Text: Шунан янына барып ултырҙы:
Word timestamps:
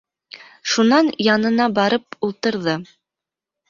Шунан 0.71 1.11
янына 1.33 1.71
барып 1.79 2.21
ултырҙы: 2.31 2.79